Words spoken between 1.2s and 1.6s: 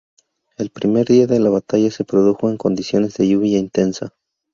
de la